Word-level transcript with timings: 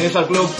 Bienvenidos 0.00 0.22
al 0.22 0.34
club. 0.34 0.50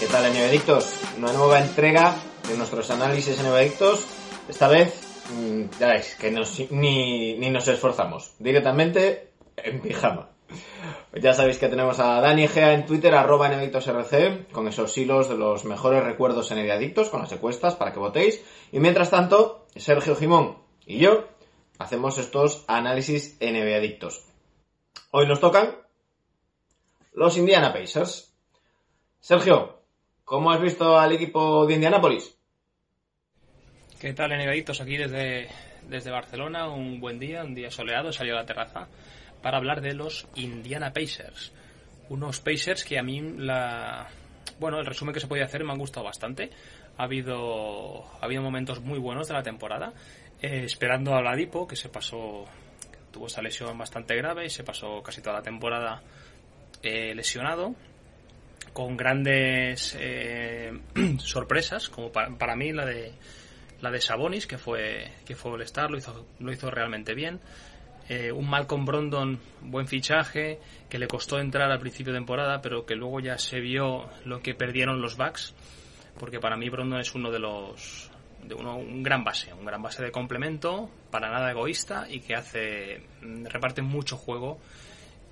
¿Qué 0.00 0.06
tal, 0.06 0.24
Adictos? 0.24 1.00
Una 1.16 1.32
nueva 1.32 1.60
entrega 1.60 2.16
de 2.48 2.56
nuestros 2.56 2.90
análisis 2.90 3.38
Adictos. 3.38 4.04
Esta 4.48 4.66
vez, 4.66 5.00
mm, 5.32 5.78
ya 5.78 5.86
veis, 5.86 6.16
que 6.16 6.32
ni, 6.72 7.38
ni 7.38 7.50
nos 7.50 7.68
esforzamos. 7.68 8.32
Directamente 8.40 9.34
en 9.56 9.80
pijama. 9.80 10.30
Ya 11.14 11.32
sabéis 11.32 11.58
que 11.58 11.68
tenemos 11.68 12.00
a 12.00 12.20
Dani 12.20 12.48
Gea 12.48 12.72
en 12.72 12.84
Twitter, 12.84 13.14
arroba 13.14 13.48
rc 13.48 14.50
con 14.50 14.66
esos 14.66 14.98
hilos 14.98 15.28
de 15.28 15.36
los 15.36 15.64
mejores 15.64 16.02
recuerdos 16.02 16.50
en 16.50 16.58
con 17.08 17.20
las 17.20 17.30
encuestas 17.30 17.76
para 17.76 17.92
que 17.92 18.00
votéis. 18.00 18.42
Y 18.72 18.80
mientras 18.80 19.10
tanto, 19.10 19.64
Sergio 19.76 20.16
Jimón 20.16 20.58
y 20.86 20.98
yo 20.98 21.28
hacemos 21.78 22.18
estos 22.18 22.64
análisis 22.66 23.38
NBA 23.40 23.76
Adictos. 23.76 24.24
Hoy 25.12 25.28
nos 25.28 25.38
tocan 25.38 25.76
los 27.12 27.36
Indiana 27.36 27.72
Pacers. 27.72 28.31
Sergio, 29.22 29.78
¿cómo 30.24 30.50
has 30.50 30.60
visto 30.60 30.98
al 30.98 31.12
equipo 31.12 31.64
de 31.64 31.74
Indianapolis? 31.74 32.36
¿Qué 34.00 34.12
tal, 34.14 34.32
Adictos? 34.32 34.80
Aquí 34.80 34.96
desde, 34.96 35.46
desde 35.88 36.10
Barcelona, 36.10 36.68
un 36.68 36.98
buen 36.98 37.20
día, 37.20 37.44
un 37.44 37.54
día 37.54 37.70
soleado, 37.70 38.12
salió 38.12 38.34
a 38.34 38.40
la 38.40 38.46
terraza 38.46 38.88
para 39.40 39.58
hablar 39.58 39.80
de 39.80 39.94
los 39.94 40.26
Indiana 40.34 40.92
Pacers. 40.92 41.52
Unos 42.08 42.40
Pacers 42.40 42.82
que 42.82 42.98
a 42.98 43.04
mí 43.04 43.20
la... 43.20 44.08
Bueno, 44.58 44.80
el 44.80 44.86
resumen 44.86 45.14
que 45.14 45.20
se 45.20 45.28
podía 45.28 45.44
hacer 45.44 45.62
me 45.62 45.70
han 45.70 45.78
gustado 45.78 46.04
bastante. 46.04 46.50
Ha 46.98 47.04
habido, 47.04 48.04
ha 48.20 48.24
habido 48.24 48.42
momentos 48.42 48.80
muy 48.80 48.98
buenos 48.98 49.28
de 49.28 49.34
la 49.34 49.44
temporada. 49.44 49.92
Eh, 50.40 50.64
esperando 50.64 51.14
a 51.14 51.22
Ladipo, 51.22 51.68
que 51.68 51.76
se 51.76 51.88
pasó, 51.88 52.46
tuvo 53.12 53.28
esta 53.28 53.40
lesión 53.40 53.78
bastante 53.78 54.16
grave 54.16 54.46
y 54.46 54.50
se 54.50 54.64
pasó 54.64 55.00
casi 55.00 55.20
toda 55.22 55.36
la 55.36 55.42
temporada 55.42 56.02
eh, 56.82 57.14
lesionado, 57.14 57.76
con 58.72 58.96
grandes 58.96 59.96
eh, 59.98 60.72
sorpresas, 61.18 61.88
como 61.88 62.10
para, 62.12 62.56
mí 62.56 62.72
la 62.72 62.86
de 62.86 63.12
la 63.80 63.90
de 63.90 64.00
Sabonis, 64.00 64.46
que 64.46 64.58
fue 64.58 65.10
que 65.24 65.34
fue 65.34 65.54
el 65.56 65.62
star 65.62 65.90
lo 65.90 65.98
hizo, 65.98 66.26
lo 66.38 66.52
hizo 66.52 66.70
realmente 66.70 67.14
bien. 67.14 67.40
un 68.34 68.48
Malcolm 68.48 68.84
Brondon, 68.84 69.40
buen 69.62 69.86
fichaje, 69.86 70.60
que 70.88 70.98
le 70.98 71.08
costó 71.08 71.38
entrar 71.38 71.70
al 71.70 71.80
principio 71.80 72.12
de 72.12 72.18
temporada, 72.18 72.60
pero 72.60 72.84
que 72.86 72.94
luego 72.94 73.20
ya 73.20 73.38
se 73.38 73.60
vio 73.60 74.08
lo 74.24 74.40
que 74.40 74.54
perdieron 74.54 75.00
los 75.00 75.16
Bucks, 75.16 75.54
porque 76.18 76.38
para 76.38 76.56
mí 76.56 76.68
Brondon 76.68 77.00
es 77.00 77.14
uno 77.14 77.30
de 77.30 77.38
los 77.38 78.10
de 78.42 78.54
uno, 78.54 78.76
un 78.76 79.02
gran 79.02 79.24
base, 79.24 79.52
un 79.52 79.64
gran 79.64 79.82
base 79.82 80.02
de 80.02 80.10
complemento, 80.10 80.90
para 81.10 81.30
nada 81.30 81.50
egoísta 81.50 82.06
y 82.08 82.20
que 82.20 82.34
hace 82.34 83.02
reparte 83.20 83.82
mucho 83.82 84.16
juego 84.16 84.58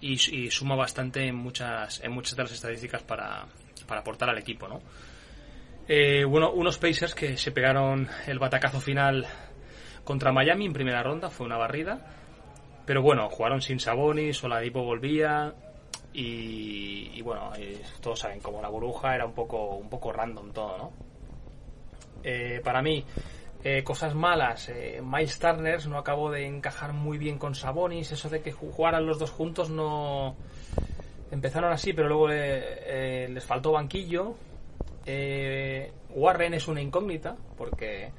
y, 0.01 0.51
suma 0.51 0.75
bastante 0.75 1.27
en 1.27 1.37
muchas 1.37 2.01
en 2.03 2.13
muchas 2.13 2.37
de 2.37 2.43
las 2.43 2.53
estadísticas 2.53 3.03
para, 3.03 3.47
para 3.87 4.01
aportar 4.01 4.31
al 4.31 4.39
equipo, 4.39 4.69
¿no? 4.69 4.81
Eh, 5.89 6.25
bueno, 6.25 6.53
unos 6.53 6.79
Pacers 6.79 7.15
que 7.15 7.37
se 7.37 7.51
pegaron 7.51 8.09
el 8.27 8.39
batacazo 8.39 8.81
final 8.81 9.27
contra 10.05 10.33
Miami 10.33 10.67
en 10.67 10.73
primera 10.73 11.03
ronda, 11.03 11.31
fue 11.31 11.47
una 11.47 11.57
barrida, 11.57 12.01
pero 12.87 13.03
bueno, 13.03 13.29
jugaron 13.29 13.61
sin 13.61 13.81
Sabonis, 13.81 14.43
Oladipo 14.45 14.83
volvía 14.83 15.53
y, 16.13 17.11
y 17.15 17.23
bueno, 17.23 17.53
eh, 17.57 17.83
todos 18.01 18.21
saben 18.21 18.41
como 18.41 18.63
la 18.63 18.69
burbuja 18.69 19.15
era 19.15 19.27
un 19.27 19.35
poco 19.35 19.77
un 19.77 19.89
poco 19.89 20.13
random 20.13 20.53
todo, 20.53 20.79
¿no? 20.79 20.93
Eh, 22.23 22.61
para 22.63 22.83
mí, 22.83 23.05
eh, 23.65 23.83
cosas 23.85 24.15
malas. 24.15 24.69
Eh, 24.69 25.03
Miles 25.05 25.39
Turner 25.39 25.87
no 25.87 25.99
acabó 25.99 26.31
de 26.31 26.47
encajar 26.47 26.93
muy 26.93 27.19
bien 27.19 27.39
con 27.39 27.55
Sabonis. 27.55 28.13
Eso 28.13 28.29
de 28.29 28.41
que 28.43 28.53
jugaran 28.53 29.07
los 29.07 29.19
dos 29.19 29.31
juntos 29.31 29.71
no. 29.71 30.37
Empezaron 31.31 31.73
así, 31.73 31.93
pero 31.93 32.09
luego 32.09 32.29
les 32.29 33.45
faltó 33.45 33.73
banquillo. 33.73 34.35
Warren 36.15 36.55
es 36.55 36.67
una 36.67 36.81
incógnita, 36.81 37.37
porque 37.57 38.11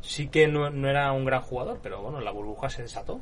sí 0.00 0.28
que 0.28 0.48
no, 0.48 0.66
era 0.88 1.12
un 1.12 1.24
gran 1.24 1.42
jugador, 1.42 1.78
pero 1.82 2.02
bueno, 2.02 2.20
la 2.20 2.30
burbuja 2.30 2.68
se 2.68 2.82
desató. 2.82 3.20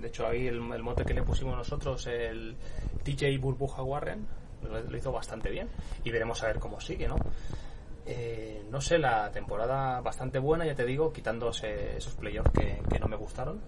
de 0.00 0.08
hecho, 0.08 0.26
ahí 0.26 0.46
el, 0.46 0.60
mote 0.60 1.04
que 1.04 1.14
le 1.14 1.22
pusimos 1.22 1.56
nosotros, 1.56 2.06
el 2.06 2.56
TJ 3.04 3.38
Burbuja 3.38 3.82
Warren, 3.82 4.26
lo 4.62 4.96
hizo 4.96 5.12
bastante 5.12 5.50
bien. 5.50 5.68
Y 6.04 6.10
veremos 6.10 6.42
a 6.42 6.46
ver 6.46 6.58
cómo 6.58 6.80
sigue, 6.80 7.08
¿no? 7.08 7.16
Eh, 8.04 8.66
no 8.70 8.80
sé, 8.80 8.98
la 8.98 9.30
temporada 9.30 10.00
bastante 10.00 10.38
buena, 10.38 10.66
ya 10.66 10.74
te 10.74 10.84
digo, 10.84 11.12
quitándose 11.12 11.96
esos 11.96 12.14
playoffs 12.14 12.50
que, 12.50 12.82
que 12.90 12.98
no 12.98 13.06
me 13.06 13.16
gustaron, 13.16 13.60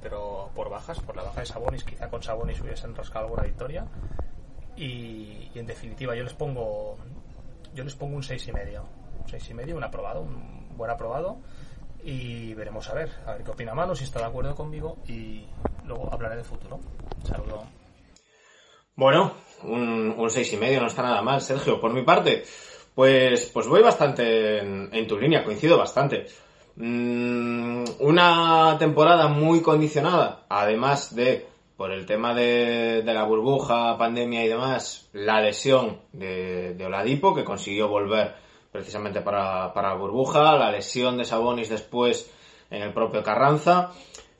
pero 0.00 0.50
por 0.54 0.68
bajas, 0.68 1.00
por 1.00 1.16
la 1.16 1.22
baja 1.22 1.40
de 1.40 1.46
Sabonis, 1.46 1.84
quizá 1.84 2.08
con 2.10 2.22
Sabonis 2.22 2.60
hubiesen 2.60 2.94
rascado 2.94 3.26
alguna 3.26 3.44
victoria. 3.44 3.86
Y, 4.76 5.50
en 5.54 5.66
definitiva, 5.66 6.14
yo 6.14 6.24
les 6.24 6.34
pongo 6.34 6.96
yo 7.74 7.84
les 7.84 7.94
pongo 7.94 8.16
un 8.16 8.22
6,5. 8.22 8.48
y 8.48 8.52
medio. 8.52 8.82
Un 9.20 9.28
6 9.28 9.50
y 9.50 9.54
medio, 9.54 9.76
un 9.76 9.84
aprobado, 9.84 10.22
un 10.22 10.76
buen 10.76 10.90
aprobado. 10.90 11.38
Y 12.04 12.52
veremos 12.54 12.88
a 12.90 12.94
ver, 12.94 13.10
a 13.26 13.34
ver 13.34 13.44
qué 13.44 13.50
opina 13.52 13.74
Manu, 13.74 13.94
si 13.94 14.04
está 14.04 14.18
de 14.18 14.26
acuerdo 14.26 14.54
conmigo. 14.54 14.98
Y 15.06 15.46
luego 15.84 16.12
hablaré 16.12 16.36
de 16.36 16.44
futuro. 16.44 16.80
Saludo. 17.24 17.64
Bueno, 18.96 19.32
un, 19.62 20.14
un 20.18 20.30
seis 20.30 20.52
y 20.52 20.56
medio 20.56 20.80
no 20.80 20.88
está 20.88 21.02
nada 21.02 21.22
mal, 21.22 21.40
Sergio. 21.40 21.80
Por 21.80 21.92
mi 21.94 22.02
parte, 22.02 22.44
pues, 22.94 23.50
pues 23.52 23.66
voy 23.66 23.82
bastante 23.82 24.58
en, 24.58 25.06
tu 25.06 25.18
línea, 25.18 25.44
coincido 25.44 25.78
bastante. 25.78 26.26
Mm, 26.76 27.84
una 28.00 28.76
temporada 28.78 29.28
muy 29.28 29.62
condicionada, 29.62 30.44
además 30.48 31.14
de, 31.14 31.46
por 31.76 31.90
el 31.90 32.04
tema 32.06 32.34
de, 32.34 33.02
la 33.04 33.24
burbuja, 33.24 33.96
pandemia 33.96 34.44
y 34.44 34.48
demás, 34.48 35.08
la 35.12 35.40
lesión 35.40 36.00
de, 36.12 36.76
Oladipo, 36.84 37.34
que 37.34 37.44
consiguió 37.44 37.88
volver 37.88 38.34
precisamente 38.70 39.20
para, 39.20 39.72
para 39.72 39.90
la 39.90 39.94
burbuja, 39.94 40.56
la 40.56 40.70
lesión 40.70 41.16
de 41.18 41.24
Sabonis 41.24 41.68
después 41.68 42.30
en 42.70 42.82
el 42.82 42.92
propio 42.92 43.22
Carranza. 43.22 43.92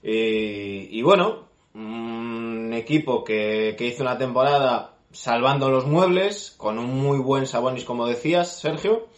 Y, 0.03 1.01
bueno, 1.03 1.49
un 1.75 2.73
equipo 2.75 3.23
que, 3.23 3.75
que 3.79 3.87
hizo 3.87 4.03
una 4.03 4.19
temporada 4.19 4.92
salvando 5.13 5.71
los 5.71 5.87
muebles, 5.87 6.55
con 6.57 6.79
un 6.79 7.01
muy 7.01 7.19
buen 7.19 7.47
Sabonis, 7.47 7.85
como 7.85 8.07
decías, 8.07 8.61
Sergio, 8.61 9.09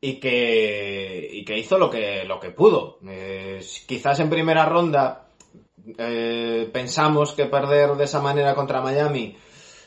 y 0.00 0.18
que, 0.18 1.44
hizo 1.56 1.78
lo 1.78 1.90
que, 1.90 2.24
lo 2.24 2.40
que 2.40 2.50
pudo. 2.50 2.98
Eh, 3.08 3.60
quizás 3.86 4.18
en 4.20 4.30
primera 4.30 4.66
ronda 4.66 5.28
eh, 5.98 6.68
pensamos 6.72 7.32
que 7.32 7.46
perder 7.46 7.96
de 7.96 8.04
esa 8.04 8.20
manera 8.20 8.54
contra 8.54 8.80
Miami 8.80 9.36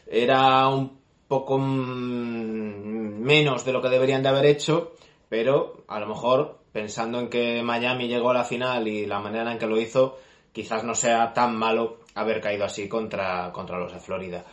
era 0.08 0.68
un 0.70 1.00
poco 1.28 1.58
menos 1.58 3.66
de 3.66 3.74
lo 3.74 3.82
que 3.82 3.90
deberían 3.90 4.24
de 4.24 4.30
haber 4.30 4.46
hecho, 4.46 4.94
pero 5.28 5.84
a 5.88 6.00
lo 6.00 6.08
mejor 6.08 6.60
pensando 6.72 7.20
en 7.20 7.30
que 7.30 7.62
Miami 7.64 8.08
llegó 8.08 8.30
a 8.30 8.36
la 8.36 8.44
final 8.44 8.88
y 8.88 9.06
la 9.06 9.20
manera 9.20 9.52
en 9.52 9.58
que 9.58 9.68
lo 9.68 9.80
hizo, 9.80 10.18
quizás 10.52 10.84
no 10.84 10.96
sea 10.96 11.34
tan 11.34 11.56
malo 11.56 12.00
haber 12.14 12.42
caído 12.42 12.66
así 12.66 12.88
contra, 12.88 13.52
contra 13.52 13.80
los 13.80 13.94
de 13.94 14.00
Florida. 14.00 14.46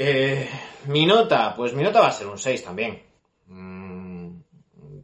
Eh, 0.00 0.48
mi 0.86 1.06
nota, 1.06 1.56
pues 1.56 1.74
mi 1.74 1.82
nota 1.82 2.00
va 2.00 2.06
a 2.06 2.12
ser 2.12 2.28
un 2.28 2.38
6 2.38 2.62
también. 2.62 3.02
Mm, 3.48 4.42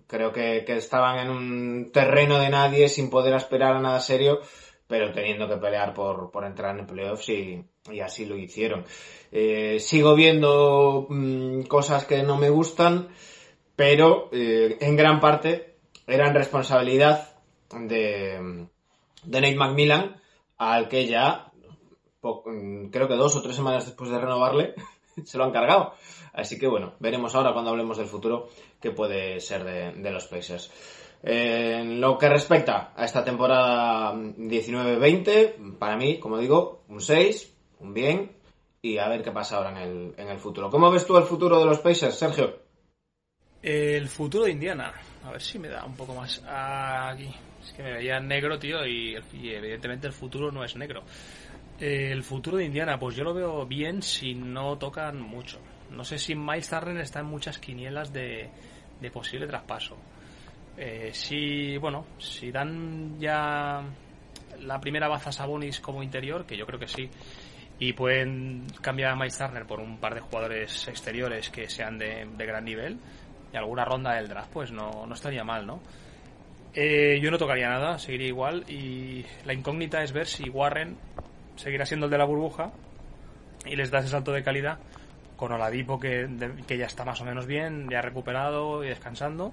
creo 0.06 0.32
que, 0.32 0.64
estaban 0.68 1.18
en 1.18 1.30
un 1.30 1.90
terreno 1.90 2.38
de 2.38 2.48
nadie 2.48 2.88
sin 2.88 3.10
poder 3.10 3.34
esperar 3.34 3.74
a 3.74 3.80
nada 3.80 3.98
serio, 3.98 4.38
pero 4.86 5.12
teniendo 5.12 5.48
que 5.48 5.56
pelear 5.56 5.92
por, 5.94 6.30
entrar 6.44 6.78
en 6.78 6.86
playoffs 6.86 7.28
y, 7.30 7.64
y 7.90 8.00
así 8.00 8.24
lo 8.24 8.36
hicieron. 8.36 8.84
Eh, 9.32 9.80
sigo 9.80 10.14
viendo 10.14 11.08
mm, 11.08 11.62
cosas 11.62 12.04
que 12.04 12.22
no 12.22 12.36
me 12.36 12.50
gustan, 12.50 13.08
pero 13.74 14.28
eh, 14.30 14.76
en 14.80 14.96
gran 14.96 15.18
parte 15.18 15.74
eran 16.06 16.34
responsabilidad 16.34 17.34
de, 17.72 18.68
de 19.24 19.40
Nate 19.40 19.56
McMillan, 19.56 20.20
al 20.56 20.88
que 20.88 21.08
ya 21.08 21.50
creo 22.90 23.08
que 23.08 23.14
dos 23.14 23.36
o 23.36 23.42
tres 23.42 23.56
semanas 23.56 23.86
después 23.86 24.10
de 24.10 24.18
renovarle, 24.18 24.74
se 25.24 25.38
lo 25.38 25.44
han 25.44 25.52
cargado. 25.52 25.94
Así 26.32 26.58
que 26.58 26.66
bueno, 26.66 26.94
veremos 26.98 27.34
ahora 27.34 27.52
cuando 27.52 27.70
hablemos 27.70 27.96
del 27.98 28.06
futuro 28.06 28.48
qué 28.80 28.90
puede 28.90 29.40
ser 29.40 29.64
de, 29.64 30.10
los 30.10 30.26
Pacers. 30.26 30.70
En 31.22 32.00
lo 32.00 32.18
que 32.18 32.28
respecta 32.28 32.92
a 32.94 33.04
esta 33.04 33.24
temporada 33.24 34.12
19-20, 34.14 35.78
para 35.78 35.96
mí, 35.96 36.18
como 36.18 36.38
digo, 36.38 36.82
un 36.88 37.00
6, 37.00 37.54
un 37.80 37.94
bien, 37.94 38.32
y 38.82 38.98
a 38.98 39.08
ver 39.08 39.22
qué 39.22 39.30
pasa 39.30 39.56
ahora 39.56 39.70
en 39.70 39.76
el, 39.76 40.14
en 40.18 40.28
el 40.28 40.38
futuro. 40.38 40.68
¿Cómo 40.68 40.90
ves 40.90 41.06
tú 41.06 41.16
el 41.16 41.24
futuro 41.24 41.58
de 41.58 41.64
los 41.64 41.78
Pacers, 41.78 42.16
Sergio? 42.16 42.58
El 43.62 44.08
futuro 44.08 44.44
de 44.44 44.50
Indiana. 44.50 44.92
A 45.24 45.30
ver 45.30 45.40
si 45.40 45.58
me 45.58 45.68
da 45.68 45.86
un 45.86 45.96
poco 45.96 46.14
más 46.14 46.42
aquí. 46.46 47.34
Es 47.62 47.72
que 47.72 47.82
me 47.82 47.94
veía 47.94 48.20
negro, 48.20 48.58
tío, 48.58 48.86
y 48.86 49.16
evidentemente 49.16 50.06
el 50.06 50.12
futuro 50.12 50.52
no 50.52 50.62
es 50.62 50.76
negro. 50.76 51.02
El 51.86 52.22
futuro 52.22 52.56
de 52.56 52.64
Indiana, 52.64 52.98
pues 52.98 53.14
yo 53.14 53.24
lo 53.24 53.34
veo 53.34 53.66
bien 53.66 54.00
si 54.00 54.34
no 54.34 54.78
tocan 54.78 55.20
mucho. 55.20 55.60
No 55.90 56.02
sé 56.02 56.16
si 56.16 56.34
Miles 56.34 56.70
Turner 56.70 56.96
está 56.96 57.20
en 57.20 57.26
muchas 57.26 57.58
quinielas 57.58 58.10
de, 58.10 58.48
posible 59.12 59.46
traspaso. 59.46 59.94
Eh, 60.78 61.10
si, 61.12 61.76
bueno, 61.76 62.06
si 62.16 62.50
dan 62.50 63.20
ya 63.20 63.82
la 64.60 64.80
primera 64.80 65.08
baza 65.08 65.30
Sabonis 65.30 65.78
como 65.80 66.02
interior, 66.02 66.46
que 66.46 66.56
yo 66.56 66.64
creo 66.64 66.80
que 66.80 66.88
sí, 66.88 67.10
y 67.78 67.92
pueden 67.92 68.64
cambiar 68.80 69.10
a 69.10 69.16
Miles 69.16 69.36
Turner 69.36 69.66
por 69.66 69.78
un 69.78 69.98
par 69.98 70.14
de 70.14 70.22
jugadores 70.22 70.88
exteriores 70.88 71.50
que 71.50 71.68
sean 71.68 71.98
de, 71.98 72.26
gran 72.38 72.64
nivel 72.64 72.96
y 73.52 73.58
alguna 73.58 73.84
ronda 73.84 74.14
del 74.14 74.28
draft 74.28 74.50
pues 74.54 74.72
no, 74.72 75.04
no 75.06 75.12
estaría 75.12 75.44
mal, 75.44 75.66
¿no? 75.66 75.82
Eh, 76.72 77.20
yo 77.22 77.30
no 77.30 77.36
tocaría 77.36 77.68
nada, 77.68 77.98
seguiría 77.98 78.28
igual 78.28 78.64
y 78.70 79.22
la 79.44 79.52
incógnita 79.52 80.02
es 80.02 80.12
ver 80.12 80.26
si 80.26 80.48
Warren 80.48 80.96
seguirá 81.56 81.86
siendo 81.86 82.06
el 82.06 82.10
de 82.10 82.18
la 82.18 82.24
burbuja 82.24 82.72
y 83.66 83.76
les 83.76 83.90
da 83.90 84.00
ese 84.00 84.08
salto 84.08 84.32
de 84.32 84.42
calidad 84.42 84.78
con 85.36 85.52
Oladipo 85.52 85.98
que, 85.98 86.28
que 86.66 86.78
ya 86.78 86.86
está 86.86 87.04
más 87.04 87.20
o 87.20 87.24
menos 87.24 87.46
bien, 87.46 87.88
ya 87.90 88.02
recuperado 88.02 88.84
y 88.84 88.88
descansando 88.88 89.52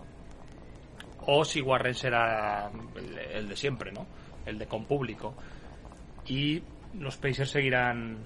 o 1.25 1.45
si 1.45 1.61
Warren 1.61 1.93
será 1.93 2.71
el, 3.33 3.47
de 3.47 3.55
siempre, 3.55 3.91
¿no? 3.91 4.05
El 4.45 4.57
de 4.57 4.67
con 4.67 4.85
público. 4.85 5.35
Y 6.27 6.63
los 6.99 7.17
Pacers 7.17 7.51
seguirán 7.51 8.17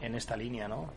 en 0.00 0.14
esta 0.14 0.36
línea, 0.36 0.68
¿no? 0.68 0.92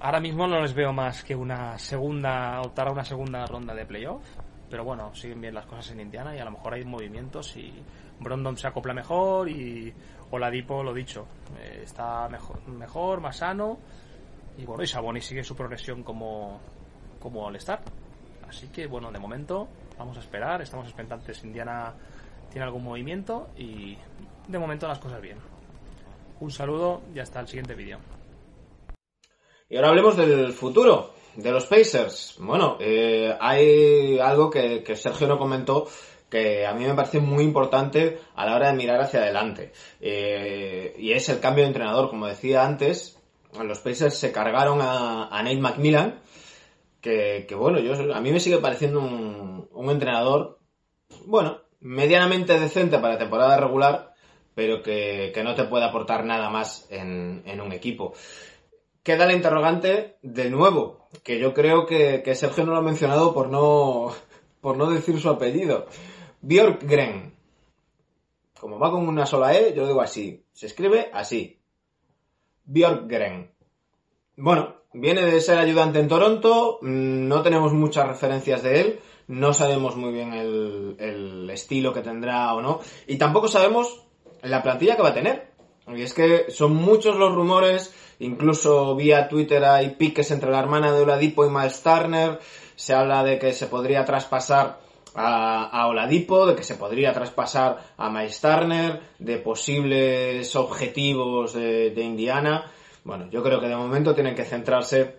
Ahora 0.00 0.20
mismo 0.20 0.46
no 0.46 0.60
les 0.60 0.74
veo 0.74 0.92
más 0.92 1.22
que 1.22 1.34
una 1.34 1.78
segunda, 1.78 2.60
optar 2.60 2.88
a 2.88 2.92
una 2.92 3.04
segunda 3.04 3.44
ronda 3.46 3.74
de 3.74 3.86
playoff. 3.86 4.22
Pero 4.70 4.84
bueno, 4.84 5.12
siguen 5.14 5.40
bien 5.40 5.54
las 5.54 5.66
cosas 5.66 5.90
en 5.90 6.00
Indiana 6.00 6.34
y 6.34 6.38
a 6.38 6.44
lo 6.44 6.52
mejor 6.52 6.74
hay 6.74 6.84
movimientos 6.84 7.56
y 7.56 7.72
Brondon 8.20 8.56
se 8.56 8.68
acopla 8.68 8.94
mejor 8.94 9.48
y 9.48 9.92
Oladipo, 10.30 10.82
lo 10.84 10.94
dicho, 10.94 11.26
eh, 11.58 11.80
está 11.82 12.28
mejor, 12.28 12.66
mejor, 12.68 13.20
más 13.20 13.38
sano. 13.38 13.78
Y 14.56 14.64
bueno, 14.64 14.82
y 14.82 14.86
Sabonis 14.86 15.26
sigue 15.26 15.42
su 15.42 15.56
progresión 15.56 16.04
como, 16.04 16.60
como 17.18 17.44
All-Star. 17.46 17.80
Así 18.48 18.68
que 18.68 18.86
bueno, 18.86 19.10
de 19.10 19.18
momento 19.18 19.68
vamos 19.98 20.16
a 20.16 20.20
esperar, 20.20 20.62
estamos 20.62 20.86
expectantes. 20.86 21.42
Indiana 21.42 21.92
tiene 22.50 22.64
algún 22.64 22.84
movimiento 22.84 23.48
y 23.56 23.96
de 24.46 24.58
momento 24.58 24.86
las 24.86 25.00
cosas 25.00 25.20
bien. 25.20 25.38
Un 26.38 26.50
saludo 26.50 27.02
y 27.12 27.18
hasta 27.18 27.40
el 27.40 27.48
siguiente 27.48 27.74
vídeo. 27.74 27.98
Y 29.70 29.76
ahora 29.76 29.90
hablemos 29.90 30.16
del 30.16 30.52
futuro 30.52 31.14
de 31.36 31.52
los 31.52 31.66
Pacers. 31.66 32.34
Bueno, 32.40 32.76
eh, 32.80 33.32
hay 33.40 34.18
algo 34.18 34.50
que, 34.50 34.84
Sergio 34.96 35.28
no 35.28 35.38
comentó 35.38 35.86
que 36.28 36.66
a 36.66 36.74
mí 36.74 36.84
me 36.84 36.94
parece 36.94 37.20
muy 37.20 37.44
importante 37.44 38.18
a 38.34 38.46
la 38.46 38.56
hora 38.56 38.70
de 38.70 38.76
mirar 38.76 39.00
hacia 39.00 39.20
adelante. 39.20 39.72
Eh, 40.00 40.96
y 40.98 41.12
es 41.12 41.28
el 41.28 41.38
cambio 41.38 41.62
de 41.62 41.68
entrenador. 41.68 42.10
Como 42.10 42.26
decía 42.26 42.66
antes, 42.66 43.16
los 43.62 43.78
Pacers 43.78 44.16
se 44.16 44.32
cargaron 44.32 44.80
a, 44.82 45.28
Nate 45.30 45.60
McMillan, 45.60 46.20
que, 47.00 47.46
bueno, 47.56 47.78
yo, 47.78 47.94
a 48.12 48.20
mí 48.20 48.32
me 48.32 48.40
sigue 48.40 48.58
pareciendo 48.58 48.98
un, 48.98 49.68
un 49.72 49.90
entrenador, 49.90 50.58
bueno, 51.26 51.60
medianamente 51.78 52.58
decente 52.58 52.98
para 52.98 53.18
temporada 53.18 53.56
regular, 53.56 54.10
pero 54.54 54.82
que, 54.82 55.32
no 55.42 55.54
te 55.54 55.64
puede 55.64 55.84
aportar 55.84 56.24
nada 56.24 56.50
más 56.50 56.86
en, 56.90 57.60
un 57.60 57.72
equipo. 57.72 58.14
Queda 59.02 59.26
la 59.26 59.32
interrogante 59.32 60.18
de 60.22 60.50
nuevo, 60.50 61.08
que 61.22 61.38
yo 61.38 61.54
creo 61.54 61.86
que, 61.86 62.22
Sergio 62.34 62.64
no 62.64 62.72
lo 62.72 62.78
ha 62.78 62.82
mencionado 62.82 63.32
por 63.32 63.48
no, 63.48 64.12
por 64.60 64.76
no 64.76 64.90
decir 64.90 65.20
su 65.20 65.30
apellido. 65.30 65.86
Björkgren. 66.42 67.34
Como 68.58 68.78
va 68.78 68.90
con 68.90 69.08
una 69.08 69.24
sola 69.24 69.56
E, 69.56 69.72
yo 69.74 69.82
lo 69.82 69.88
digo 69.88 70.02
así. 70.02 70.44
Se 70.52 70.66
escribe 70.66 71.10
así. 71.14 71.60
Björkgren. 72.64 73.50
Bueno, 74.36 74.76
viene 74.92 75.22
de 75.22 75.40
ser 75.40 75.58
ayudante 75.58 75.98
en 75.98 76.08
Toronto, 76.08 76.78
mm, 76.82 77.28
no 77.28 77.42
tenemos 77.42 77.72
muchas 77.72 78.06
referencias 78.06 78.62
de 78.62 78.80
él, 78.80 79.00
no 79.28 79.52
sabemos 79.52 79.96
muy 79.96 80.12
bien 80.12 80.32
el, 80.32 80.96
el 80.98 81.50
estilo 81.50 81.92
que 81.92 82.02
tendrá 82.02 82.54
o 82.54 82.60
no, 82.60 82.80
y 83.06 83.16
tampoco 83.16 83.48
sabemos 83.48 84.06
la 84.42 84.62
plantilla 84.62 84.96
que 84.96 85.02
va 85.02 85.10
a 85.10 85.14
tener. 85.14 85.50
Y 85.86 86.02
es 86.02 86.14
que 86.14 86.50
son 86.50 86.74
muchos 86.74 87.16
los 87.16 87.34
rumores, 87.34 87.94
incluso 88.20 88.94
vía 88.94 89.28
Twitter 89.28 89.64
hay 89.64 89.90
piques 89.90 90.30
entre 90.30 90.50
la 90.50 90.60
hermana 90.60 90.92
de 90.92 91.02
Oladipo 91.02 91.44
y 91.44 91.50
Miles 91.50 91.82
Turner, 91.82 92.38
se 92.76 92.94
habla 92.94 93.24
de 93.24 93.38
que 93.38 93.52
se 93.52 93.66
podría 93.66 94.04
traspasar 94.04 94.78
a, 95.14 95.86
Oladipo, 95.88 96.46
de 96.46 96.54
que 96.54 96.62
se 96.62 96.76
podría 96.76 97.12
traspasar 97.12 97.78
a 97.96 98.10
Miles 98.10 98.40
Turner, 98.40 99.00
de 99.18 99.38
posibles 99.38 100.54
objetivos 100.56 101.52
de, 101.52 101.92
Indiana. 101.96 102.70
Bueno, 103.04 103.28
yo 103.30 103.42
creo 103.42 103.60
que 103.60 103.68
de 103.68 103.76
momento 103.76 104.14
tienen 104.14 104.34
que 104.34 104.44
centrarse 104.44 105.16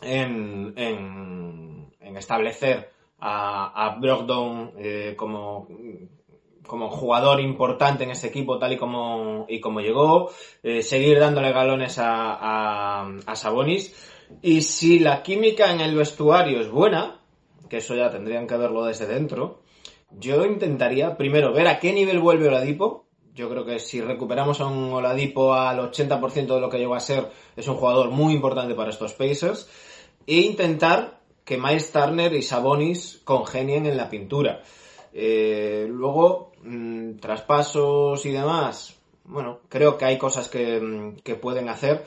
en, 0.00 0.74
en, 0.76 2.16
establecer 2.16 2.90
a, 3.20 3.86
a 3.86 3.98
Brogdon 3.98 4.72
eh, 4.76 5.14
como 5.16 5.66
como 6.66 6.90
jugador 6.90 7.40
importante 7.40 8.04
en 8.04 8.10
ese 8.10 8.28
equipo 8.28 8.58
tal 8.58 8.72
y 8.72 8.76
como, 8.76 9.46
y 9.48 9.60
llegó, 9.82 10.30
eh, 10.62 10.82
seguir 10.82 11.18
dándole 11.18 11.52
galones 11.52 11.98
a, 11.98 12.34
a, 12.34 13.12
a, 13.26 13.36
Sabonis. 13.36 13.94
Y 14.40 14.62
si 14.62 14.98
la 14.98 15.22
química 15.22 15.72
en 15.72 15.80
el 15.80 15.94
vestuario 15.94 16.60
es 16.60 16.70
buena, 16.70 17.20
que 17.68 17.78
eso 17.78 17.94
ya 17.94 18.10
tendrían 18.10 18.46
que 18.46 18.56
verlo 18.56 18.84
desde 18.84 19.06
dentro, 19.06 19.60
yo 20.18 20.44
intentaría 20.44 21.16
primero 21.16 21.52
ver 21.52 21.68
a 21.68 21.78
qué 21.78 21.92
nivel 21.92 22.20
vuelve 22.20 22.48
Oladipo. 22.48 23.06
Yo 23.34 23.48
creo 23.48 23.64
que 23.64 23.78
si 23.78 24.00
recuperamos 24.00 24.60
a 24.60 24.66
un 24.66 24.92
Oladipo 24.92 25.54
al 25.54 25.78
80% 25.90 26.54
de 26.54 26.60
lo 26.60 26.68
que 26.68 26.78
llegó 26.78 26.94
a 26.94 27.00
ser, 27.00 27.30
es 27.56 27.66
un 27.66 27.76
jugador 27.76 28.10
muy 28.10 28.34
importante 28.34 28.74
para 28.74 28.90
estos 28.90 29.14
Pacers. 29.14 29.68
E 30.26 30.36
intentar 30.36 31.20
que 31.44 31.56
Miles 31.56 31.90
Turner 31.92 32.32
y 32.34 32.42
Sabonis 32.42 33.20
congenien 33.24 33.86
en 33.86 33.96
la 33.96 34.08
pintura. 34.08 34.62
Eh, 35.12 35.86
luego, 35.88 36.52
Mm, 36.62 37.16
traspasos 37.16 38.24
y 38.24 38.30
demás, 38.30 39.00
bueno, 39.24 39.60
creo 39.68 39.98
que 39.98 40.04
hay 40.04 40.16
cosas 40.18 40.48
que, 40.48 40.80
mm, 40.80 41.16
que 41.22 41.34
pueden 41.34 41.68
hacer. 41.68 42.04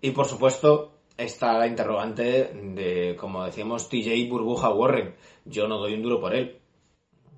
Y 0.00 0.12
por 0.12 0.26
supuesto, 0.26 0.92
está 1.16 1.58
la 1.58 1.66
interrogante 1.66 2.44
de, 2.54 3.16
como 3.18 3.44
decíamos, 3.44 3.88
TJ 3.88 4.28
Burbuja 4.28 4.70
Warren. 4.70 5.14
Yo 5.44 5.66
no 5.68 5.78
doy 5.78 5.94
un 5.94 6.02
duro 6.02 6.20
por 6.20 6.34
él. 6.34 6.60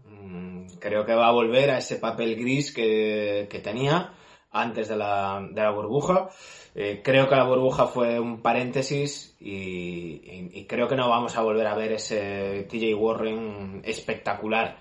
Mm, 0.06 0.66
creo 0.78 1.04
que 1.06 1.14
va 1.14 1.28
a 1.28 1.32
volver 1.32 1.70
a 1.70 1.78
ese 1.78 1.96
papel 1.96 2.36
gris 2.36 2.72
que, 2.72 3.48
que 3.50 3.60
tenía 3.60 4.12
antes 4.50 4.88
de 4.88 4.96
la, 4.96 5.46
de 5.50 5.62
la 5.62 5.70
burbuja. 5.70 6.28
Eh, 6.74 7.00
creo 7.02 7.28
que 7.28 7.36
la 7.36 7.44
burbuja 7.44 7.86
fue 7.86 8.20
un 8.20 8.40
paréntesis 8.42 9.36
y, 9.40 10.50
y, 10.52 10.66
creo 10.66 10.86
que 10.88 10.96
no 10.96 11.08
vamos 11.08 11.36
a 11.36 11.42
volver 11.42 11.66
a 11.66 11.74
ver 11.74 11.92
ese 11.92 12.66
TJ 12.70 12.94
Warren 12.94 13.82
espectacular 13.84 14.78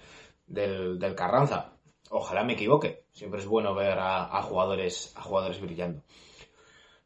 del, 0.47 0.97
del 0.97 1.15
Carranza. 1.15 1.73
Ojalá 2.09 2.43
me 2.43 2.53
equivoque. 2.53 3.05
Siempre 3.11 3.39
es 3.39 3.45
bueno 3.45 3.75
ver 3.75 3.97
a, 3.99 4.41
jugadores, 4.41 5.13
a 5.15 5.21
jugadores 5.21 5.61
brillando. 5.61 6.01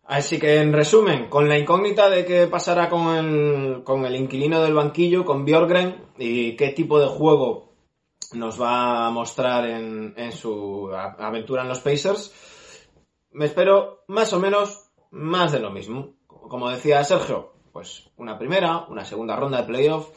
Así 0.06 0.40
que 0.40 0.58
en 0.58 0.74
resumen, 0.74 1.30
con 1.30 1.48
la 1.48 1.58
incógnita 1.58 2.10
de 2.10 2.26
qué 2.26 2.48
pasará 2.48 2.90
con 2.90 3.16
el, 3.16 3.84
con 3.84 4.06
el 4.06 4.16
inquilino 4.16 4.62
del 4.62 4.74
banquillo, 4.74 5.26
con 5.26 5.46
Björgren, 5.46 6.06
y 6.18 6.56
qué 6.56 6.70
tipo 6.70 7.00
de 7.00 7.08
juego 7.08 7.72
nos 8.34 8.62
va 8.62 9.08
a 9.08 9.12
mostrar 9.12 9.66
en, 9.66 10.14
en 10.18 10.32
su 10.32 10.90
aventura 10.94 11.64
en 11.64 11.70
los 11.70 11.80
Pacers, 11.80 12.34
me 13.32 13.46
espero 13.46 14.04
más 14.08 14.34
o 14.34 14.40
menos 14.40 14.92
más 15.12 15.52
de 15.52 15.60
lo 15.60 15.72
mismo. 15.72 16.16
Como 16.28 16.70
decía 16.70 17.04
Sergio, 17.04 17.54
pues 17.72 18.10
una 18.18 18.38
primera, 18.38 18.86
una 18.90 19.06
segunda 19.06 19.36
ronda 19.36 19.62
de 19.62 19.68
playoff, 19.68 20.10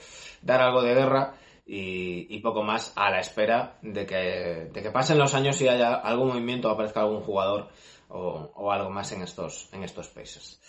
dar 0.43 0.61
algo 0.61 0.83
de 0.83 0.95
guerra 0.95 1.35
y, 1.67 2.39
poco 2.41 2.63
más 2.63 2.93
a 2.95 3.11
la 3.11 3.21
espera 3.21 3.79
de 3.83 4.05
que, 4.05 4.71
de 4.73 4.83
que 4.83 4.91
pasen 4.91 5.19
los 5.19 5.35
años 5.35 5.61
y 5.63 5.69
haya 5.69 5.95
algún 5.95 6.29
movimiento, 6.29 6.69
aparezca 6.69 7.01
algún 7.01 7.23
jugador 7.23 7.69
o, 8.09 8.71
algo 8.71 8.91
más 8.91 9.13
en 9.13 9.23
estos, 9.23 9.69
en 9.73 9.83
estos 9.83 10.09
países. 10.09 10.61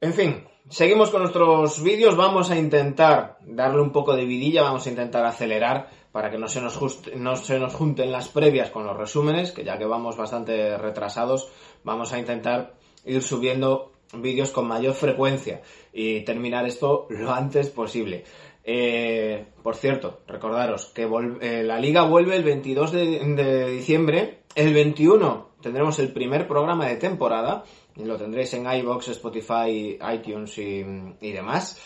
En 0.00 0.14
fin, 0.14 0.46
seguimos 0.68 1.10
con 1.10 1.22
nuestros 1.22 1.82
vídeos, 1.82 2.16
vamos 2.16 2.50
a 2.50 2.56
intentar 2.56 3.38
darle 3.42 3.82
un 3.82 3.92
poco 3.92 4.14
de 4.14 4.24
vidilla, 4.24 4.62
vamos 4.62 4.86
a 4.86 4.90
intentar 4.90 5.26
acelerar 5.26 5.90
para 6.12 6.30
que 6.30 6.38
no 6.38 6.48
se, 6.48 6.60
nos 6.60 6.78
no 7.14 7.36
se 7.36 7.58
nos 7.58 7.74
junten 7.74 8.10
las 8.10 8.28
previas 8.28 8.70
con 8.70 8.86
los 8.86 8.96
resúmenes, 8.96 9.52
que 9.52 9.64
ya 9.64 9.76
que 9.76 9.84
vamos 9.84 10.16
bastante 10.16 10.78
retrasados, 10.78 11.50
vamos 11.84 12.12
a 12.12 12.18
intentar 12.18 12.74
ir 13.04 13.22
subiendo 13.22 13.92
vídeos 14.14 14.50
con 14.50 14.66
mayor 14.66 14.94
frecuencia 14.94 15.62
y 15.92 16.22
terminar 16.22 16.66
esto 16.66 17.06
lo 17.10 17.32
antes 17.32 17.68
posible. 17.68 18.24
Eh, 18.64 19.46
por 19.62 19.76
cierto, 19.76 20.20
recordaros 20.26 20.86
que 20.86 21.08
eh, 21.40 21.62
la 21.62 21.78
liga 21.78 22.02
vuelve 22.02 22.36
el 22.36 22.44
22 22.44 22.92
de, 22.92 23.70
diciembre. 23.70 24.40
El 24.54 24.74
21 24.74 25.50
tendremos 25.60 25.98
el 25.98 26.12
primer 26.12 26.46
programa 26.46 26.86
de 26.86 26.96
temporada. 26.96 27.64
Lo 27.96 28.16
tendréis 28.16 28.54
en 28.54 28.70
iBox, 28.70 29.08
Spotify, 29.08 29.98
iTunes 30.14 30.58
y, 30.58 31.32
demás. 31.32 31.78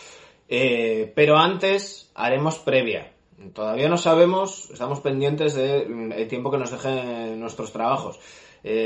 Eh, 0.48 1.12
pero 1.14 1.36
antes 1.36 2.10
haremos 2.14 2.58
previa. 2.58 3.12
Todavía 3.52 3.88
no 3.88 3.96
sabemos, 3.96 4.70
estamos 4.70 5.00
pendientes 5.00 5.54
del 5.54 5.88
mm, 5.88 6.28
tiempo 6.28 6.50
que 6.50 6.58
nos 6.58 6.70
dejen 6.70 7.40
nuestros 7.40 7.72
trabajos. 7.72 8.18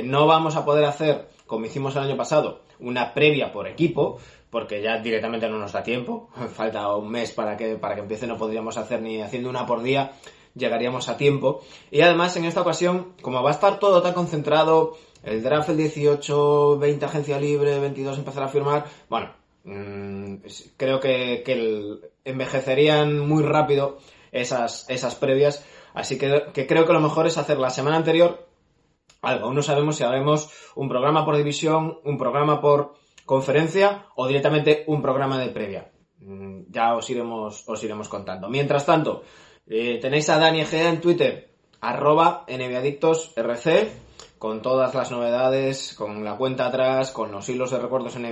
no 0.05 0.27
vamos 0.27 0.57
a 0.57 0.65
poder 0.65 0.85
hacer, 0.85 1.29
como 1.49 1.67
hicimos 1.67 1.97
el 1.97 2.03
año 2.03 2.17
pasado, 2.17 2.61
una 2.79 3.13
previa 3.13 3.51
por 3.51 3.67
equipo, 3.67 4.19
porque 4.51 4.81
ya 4.81 4.99
directamente 4.99 5.49
no 5.49 5.59
nos 5.59 5.73
da 5.73 5.83
tiempo, 5.83 6.29
falta 6.55 6.95
un 6.95 7.11
mes 7.11 7.33
para 7.33 7.57
que, 7.57 7.75
para 7.77 7.97
que 7.97 8.03
empiece, 8.03 8.29
no 8.29 8.37
podríamos 8.37 8.77
hacer 8.77 9.03
ni 9.03 9.21
haciendo 9.21 9.51
una 9.51 9.67
por 9.67 9.83
día, 9.83 10.13
llegaríamos 10.55 11.09
a 11.09 11.17
tiempo. 11.17 11.63
Y 11.91 12.03
además, 12.03 12.37
en 12.37 12.45
esta 12.45 12.61
ocasión, 12.61 13.15
como 13.23 13.43
va 13.43 13.51
a 13.51 13.55
estar 13.55 13.81
todo 13.81 14.01
tan 14.03 14.13
concentrado, 14.15 14.97
el 15.25 15.43
draft 15.43 15.71
el 15.71 15.79
18, 15.79 16.79
20 16.79 17.05
agencia 17.05 17.41
libre, 17.41 17.81
22 17.81 18.19
empezar 18.19 18.45
a 18.45 18.49
firmar, 18.49 18.85
bueno, 19.09 19.33
mm, 19.65 20.37
creo 20.77 21.01
que, 21.01 21.43
envejecerían 22.25 23.19
muy 23.27 23.43
rápido 23.43 23.99
esas, 24.31 24.89
esas 24.89 25.15
previas. 25.15 25.65
Así 25.95 26.19
que, 26.19 26.45
que 26.53 26.67
creo 26.67 26.87
que 26.87 26.93
lo 26.93 27.01
mejor 27.01 27.27
es 27.27 27.39
hacer 27.39 27.59
la 27.59 27.71
semana 27.71 27.97
anterior 27.97 28.48
algo. 29.23 29.47
Aún 29.47 29.55
no 29.55 29.63
sabemos 29.63 29.97
si 29.97 30.05
haremos 30.05 30.51
un 30.75 30.89
programa 30.89 31.25
por 31.25 31.37
división, 31.37 31.99
un 32.05 32.19
programa 32.19 32.61
por 32.61 32.95
conferencia 33.25 34.07
o 34.17 34.27
directamente 34.27 34.85
un 34.87 35.03
programa 35.03 35.39
de 35.39 35.49
previa. 35.51 35.93
Mm, 36.21 36.63
ya 36.71 36.97
os 36.97 37.09
iremos, 37.11 37.65
os 37.69 37.85
iremos 37.85 38.09
contando. 38.09 38.49
Mientras 38.49 38.87
tanto, 38.87 39.23
eh, 39.67 39.99
tenéis 40.01 40.29
a 40.31 40.39
Dani 40.39 40.61
Egea 40.63 40.89
en 40.89 41.01
Twitter, 41.01 41.51
arroba 41.81 42.45
nviadictosrc, 42.49 44.08
con 44.39 44.63
todas 44.63 44.95
las 44.95 45.11
novedades, 45.11 45.95
con 45.95 46.25
la 46.25 46.37
cuenta 46.37 46.67
atrás, 46.67 47.11
con 47.11 47.33
los 47.33 47.49
hilos 47.49 47.71
de 47.71 47.79
recuerdos 47.79 48.17
en 48.17 48.25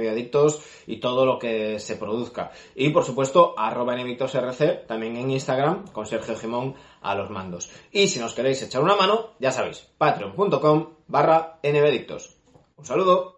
y 0.86 0.96
todo 1.00 1.26
lo 1.26 1.38
que 1.38 1.78
se 1.78 1.96
produzca. 1.96 2.50
Y 2.74 2.90
por 2.90 3.04
supuesto, 3.04 3.54
arroba 3.56 3.94
nviadictosrc, 3.94 4.86
también 4.86 5.16
en 5.16 5.30
Instagram, 5.30 5.88
con 5.88 6.06
Sergio 6.06 6.36
Gimón 6.36 6.74
a 7.02 7.14
los 7.14 7.30
mandos. 7.30 7.70
Y 7.92 8.08
si 8.08 8.20
nos 8.20 8.34
queréis 8.34 8.62
echar 8.62 8.82
una 8.82 8.96
mano, 8.96 9.30
ya 9.38 9.52
sabéis, 9.52 9.88
patreon.com 9.98 10.94
barra. 11.08 11.58
Un 12.76 12.84
saludo. 12.84 13.35